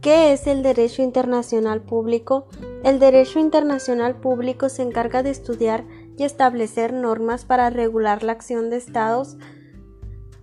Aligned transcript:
¿Qué 0.00 0.32
es 0.32 0.46
el 0.46 0.62
derecho 0.62 1.02
internacional 1.02 1.82
público? 1.82 2.46
El 2.84 3.00
derecho 3.00 3.40
internacional 3.40 4.14
público 4.14 4.68
se 4.68 4.82
encarga 4.82 5.24
de 5.24 5.30
estudiar 5.30 5.84
y 6.16 6.22
establecer 6.22 6.92
normas 6.92 7.44
para 7.44 7.68
regular 7.70 8.22
la 8.22 8.30
acción 8.32 8.70
de 8.70 8.76
estados 8.76 9.36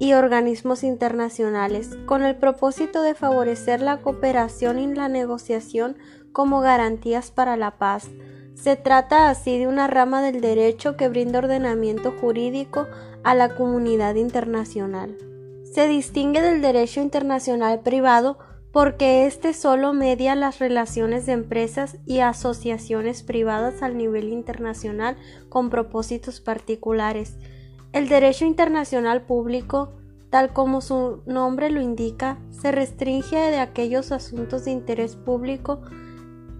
y 0.00 0.14
organismos 0.14 0.82
internacionales, 0.82 1.90
con 2.04 2.24
el 2.24 2.34
propósito 2.34 3.02
de 3.02 3.14
favorecer 3.14 3.80
la 3.80 4.02
cooperación 4.02 4.80
y 4.80 4.92
la 4.92 5.08
negociación 5.08 5.98
como 6.32 6.60
garantías 6.60 7.30
para 7.30 7.56
la 7.56 7.78
paz. 7.78 8.10
Se 8.54 8.74
trata 8.74 9.30
así 9.30 9.56
de 9.58 9.68
una 9.68 9.86
rama 9.86 10.20
del 10.20 10.40
derecho 10.40 10.96
que 10.96 11.08
brinda 11.08 11.38
ordenamiento 11.38 12.12
jurídico 12.20 12.88
a 13.22 13.36
la 13.36 13.54
comunidad 13.54 14.16
internacional. 14.16 15.16
Se 15.62 15.86
distingue 15.86 16.40
del 16.42 16.60
derecho 16.60 17.00
internacional 17.00 17.80
privado 17.80 18.38
porque 18.74 19.24
éste 19.24 19.54
solo 19.54 19.92
media 19.92 20.34
las 20.34 20.58
relaciones 20.58 21.26
de 21.26 21.32
empresas 21.32 21.96
y 22.06 22.18
asociaciones 22.18 23.22
privadas 23.22 23.84
al 23.84 23.96
nivel 23.96 24.32
internacional 24.32 25.16
con 25.48 25.70
propósitos 25.70 26.40
particulares. 26.40 27.38
El 27.92 28.08
derecho 28.08 28.44
internacional 28.44 29.22
público, 29.22 29.92
tal 30.28 30.52
como 30.52 30.80
su 30.80 31.22
nombre 31.24 31.70
lo 31.70 31.80
indica, 31.80 32.40
se 32.50 32.72
restringe 32.72 33.36
de 33.36 33.60
aquellos 33.60 34.10
asuntos 34.10 34.64
de 34.64 34.72
interés 34.72 35.14
público 35.14 35.80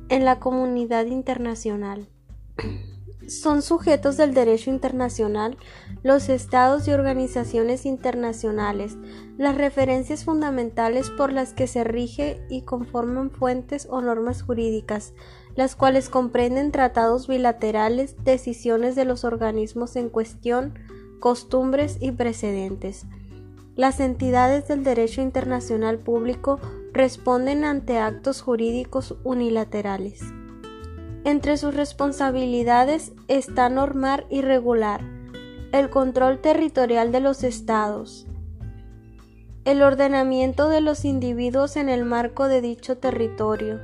en 0.09 0.25
la 0.25 0.39
comunidad 0.39 1.07
internacional. 1.07 2.07
Son 3.29 3.63
sujetos 3.63 4.17
del 4.17 4.35
derecho 4.35 4.71
internacional 4.71 5.57
los 6.03 6.29
estados 6.29 6.87
y 6.87 6.91
organizaciones 6.91 7.87
internacionales, 7.87 8.97
las 9.39 9.57
referencias 9.57 10.25
fundamentales 10.25 11.11
por 11.11 11.33
las 11.33 11.55
que 11.55 11.67
se 11.67 11.85
rige 11.85 12.43
y 12.51 12.63
conforman 12.63 13.31
fuentes 13.31 13.87
o 13.91 14.01
normas 14.03 14.43
jurídicas, 14.43 15.15
las 15.57 15.77
cuales 15.77 16.09
comprenden 16.09 16.73
tratados 16.73 17.27
bilaterales, 17.27 18.17
decisiones 18.25 18.97
de 18.97 19.07
los 19.07 19.25
organismos 19.25 19.97
en 19.97 20.11
cuestión, 20.11 20.75
costumbres 21.21 21.97
y 22.01 22.13
precedentes. 22.13 23.07
Las 23.75 24.01
entidades 24.01 24.69
del 24.69 24.85
derecho 24.85 25.23
internacional 25.23 25.99
público 25.99 26.61
responden 26.93 27.65
ante 27.65 27.99
actos 27.99 28.43
jurídicos 28.43 29.17
unilaterales. 29.25 30.21
Entre 31.25 31.57
sus 31.57 31.75
responsabilidades 31.75 33.13
está 33.29 33.71
normar 33.71 34.27
y 34.29 34.43
regular 34.43 35.01
el 35.73 35.89
control 35.89 36.39
territorial 36.41 37.13
de 37.13 37.21
los 37.21 37.43
estados, 37.43 38.27
el 39.65 39.83
ordenamiento 39.83 40.69
de 40.69 40.83
los 40.83 41.07
individuos 41.07 41.77
en 41.77 41.89
el 41.89 42.05
marco 42.05 42.47
de 42.47 42.61
dicho 42.61 42.99
territorio, 42.99 43.81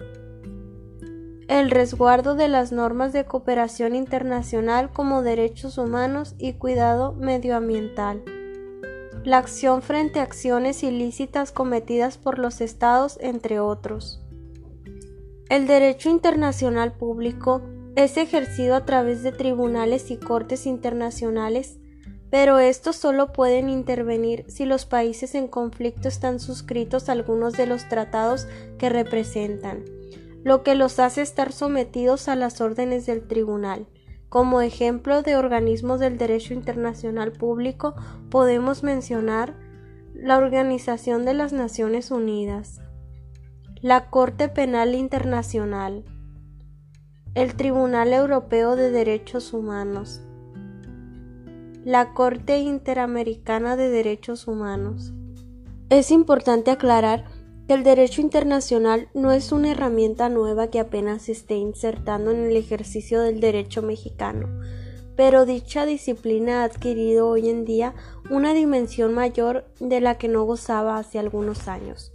el 1.48 1.70
resguardo 1.70 2.34
de 2.34 2.48
las 2.48 2.72
normas 2.72 3.14
de 3.14 3.24
cooperación 3.24 3.96
internacional 3.96 4.92
como 4.92 5.22
derechos 5.22 5.78
humanos 5.78 6.34
y 6.38 6.52
cuidado 6.52 7.14
medioambiental, 7.14 8.22
la 9.24 9.38
acción 9.38 9.80
frente 9.80 10.20
a 10.20 10.24
acciones 10.24 10.82
ilícitas 10.82 11.52
cometidas 11.52 12.18
por 12.18 12.38
los 12.38 12.60
estados, 12.60 13.18
entre 13.20 13.60
otros. 13.60 14.22
El 15.50 15.66
derecho 15.66 16.10
internacional 16.10 16.92
público 16.92 17.60
es 17.96 18.16
ejercido 18.16 18.76
a 18.76 18.84
través 18.84 19.24
de 19.24 19.32
tribunales 19.32 20.12
y 20.12 20.16
cortes 20.16 20.64
internacionales, 20.64 21.80
pero 22.30 22.60
estos 22.60 22.94
solo 22.94 23.32
pueden 23.32 23.68
intervenir 23.68 24.44
si 24.46 24.64
los 24.64 24.86
países 24.86 25.34
en 25.34 25.48
conflicto 25.48 26.06
están 26.06 26.38
suscritos 26.38 27.08
a 27.08 27.12
algunos 27.12 27.54
de 27.54 27.66
los 27.66 27.88
tratados 27.88 28.46
que 28.78 28.90
representan, 28.90 29.84
lo 30.44 30.62
que 30.62 30.76
los 30.76 31.00
hace 31.00 31.20
estar 31.20 31.50
sometidos 31.50 32.28
a 32.28 32.36
las 32.36 32.60
órdenes 32.60 33.06
del 33.06 33.26
tribunal. 33.26 33.88
Como 34.28 34.60
ejemplo 34.60 35.22
de 35.22 35.34
organismos 35.34 35.98
del 35.98 36.16
derecho 36.16 36.54
internacional 36.54 37.32
público 37.32 37.96
podemos 38.30 38.84
mencionar 38.84 39.56
la 40.14 40.38
Organización 40.38 41.24
de 41.24 41.34
las 41.34 41.52
Naciones 41.52 42.12
Unidas, 42.12 42.80
la 43.82 44.10
Corte 44.10 44.50
Penal 44.50 44.94
Internacional, 44.94 46.04
el 47.34 47.54
Tribunal 47.54 48.12
Europeo 48.12 48.76
de 48.76 48.90
Derechos 48.90 49.54
Humanos, 49.54 50.20
la 51.86 52.12
Corte 52.12 52.58
Interamericana 52.58 53.76
de 53.76 53.88
Derechos 53.88 54.46
Humanos. 54.46 55.14
Es 55.88 56.10
importante 56.10 56.70
aclarar 56.70 57.24
que 57.66 57.72
el 57.72 57.82
derecho 57.82 58.20
internacional 58.20 59.08
no 59.14 59.32
es 59.32 59.50
una 59.50 59.70
herramienta 59.70 60.28
nueva 60.28 60.68
que 60.68 60.80
apenas 60.80 61.22
se 61.22 61.32
esté 61.32 61.54
insertando 61.54 62.32
en 62.32 62.44
el 62.44 62.58
ejercicio 62.58 63.22
del 63.22 63.40
derecho 63.40 63.80
mexicano, 63.80 64.46
pero 65.16 65.46
dicha 65.46 65.86
disciplina 65.86 66.60
ha 66.60 66.64
adquirido 66.64 67.28
hoy 67.28 67.48
en 67.48 67.64
día 67.64 67.94
una 68.28 68.52
dimensión 68.52 69.14
mayor 69.14 69.64
de 69.80 70.02
la 70.02 70.18
que 70.18 70.28
no 70.28 70.44
gozaba 70.44 70.98
hace 70.98 71.18
algunos 71.18 71.66
años. 71.66 72.12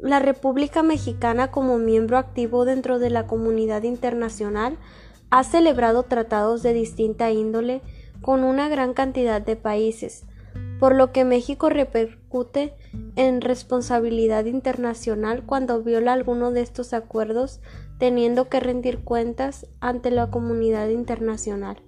La 0.00 0.20
República 0.20 0.84
Mexicana, 0.84 1.50
como 1.50 1.78
miembro 1.78 2.18
activo 2.18 2.64
dentro 2.64 2.98
de 3.00 3.10
la 3.10 3.26
comunidad 3.26 3.82
internacional, 3.82 4.78
ha 5.30 5.42
celebrado 5.42 6.04
tratados 6.04 6.62
de 6.62 6.72
distinta 6.72 7.30
índole 7.30 7.82
con 8.22 8.44
una 8.44 8.68
gran 8.68 8.94
cantidad 8.94 9.42
de 9.42 9.56
países, 9.56 10.24
por 10.78 10.94
lo 10.94 11.12
que 11.12 11.24
México 11.24 11.68
repercute 11.68 12.74
en 13.16 13.40
responsabilidad 13.40 14.44
internacional 14.44 15.44
cuando 15.44 15.82
viola 15.82 16.12
alguno 16.12 16.52
de 16.52 16.60
estos 16.60 16.92
acuerdos, 16.92 17.60
teniendo 17.98 18.48
que 18.48 18.60
rendir 18.60 19.00
cuentas 19.00 19.66
ante 19.80 20.12
la 20.12 20.30
comunidad 20.30 20.88
internacional. 20.88 21.82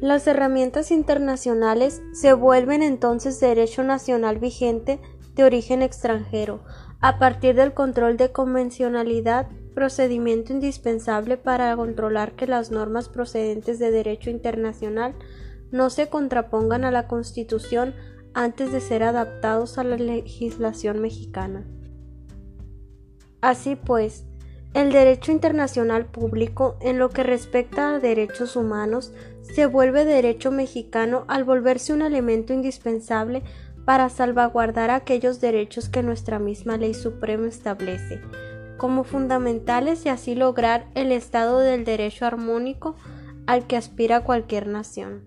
Las 0.00 0.26
herramientas 0.26 0.90
internacionales 0.90 2.02
se 2.12 2.32
vuelven 2.32 2.82
entonces 2.82 3.40
derecho 3.40 3.82
nacional 3.82 4.38
vigente 4.38 5.00
de 5.34 5.44
origen 5.44 5.82
extranjero, 5.82 6.64
a 7.00 7.18
partir 7.18 7.54
del 7.54 7.74
control 7.74 8.16
de 8.16 8.32
convencionalidad, 8.32 9.48
procedimiento 9.74 10.52
indispensable 10.52 11.36
para 11.36 11.76
controlar 11.76 12.32
que 12.32 12.46
las 12.46 12.70
normas 12.70 13.08
procedentes 13.08 13.78
de 13.78 13.90
derecho 13.90 14.30
internacional 14.30 15.14
no 15.70 15.90
se 15.90 16.08
contrapongan 16.08 16.84
a 16.84 16.90
la 16.90 17.06
Constitución 17.06 17.94
antes 18.32 18.72
de 18.72 18.80
ser 18.80 19.02
adaptados 19.02 19.78
a 19.78 19.84
la 19.84 19.96
legislación 19.96 21.00
mexicana. 21.00 21.66
Así 23.40 23.76
pues, 23.76 24.24
el 24.74 24.92
derecho 24.92 25.32
internacional 25.32 26.06
público 26.06 26.76
en 26.80 26.98
lo 26.98 27.08
que 27.10 27.22
respecta 27.22 27.94
a 27.94 27.98
derechos 27.98 28.56
humanos 28.56 29.12
se 29.40 29.66
vuelve 29.66 30.04
derecho 30.04 30.50
mexicano 30.50 31.24
al 31.28 31.44
volverse 31.44 31.94
un 31.94 32.02
elemento 32.02 32.52
indispensable 32.52 33.42
para 33.86 34.10
salvaguardar 34.10 34.90
aquellos 34.90 35.40
derechos 35.40 35.88
que 35.88 36.02
nuestra 36.02 36.38
misma 36.38 36.76
ley 36.76 36.92
suprema 36.92 37.46
establece 37.46 38.20
como 38.76 39.04
fundamentales 39.04 40.04
y 40.06 40.08
así 40.08 40.34
lograr 40.34 40.86
el 40.94 41.12
estado 41.12 41.60
del 41.60 41.84
derecho 41.84 42.26
armónico 42.26 42.94
al 43.46 43.66
que 43.66 43.76
aspira 43.76 44.22
cualquier 44.24 44.66
nación. 44.66 45.24